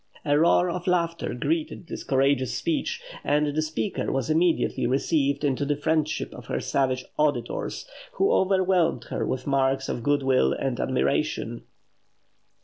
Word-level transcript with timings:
'"A 0.25 0.35
roar 0.39 0.67
of 0.71 0.87
laughter 0.87 1.35
greeted 1.35 1.85
this 1.85 2.03
courageous 2.03 2.55
speech, 2.55 2.99
and 3.23 3.53
the 3.55 3.61
speaker 3.61 4.11
was 4.11 4.31
immediately 4.31 4.87
received 4.87 5.43
into 5.43 5.63
the 5.63 5.75
friendship 5.75 6.33
of 6.33 6.47
her 6.47 6.59
savage 6.59 7.05
auditors, 7.19 7.85
who 8.13 8.31
overwhelmed 8.33 9.03
her 9.11 9.23
with 9.27 9.45
marks 9.45 9.87
of 9.89 10.01
goodwill 10.01 10.53
and 10.53 10.79
admiration. 10.79 11.65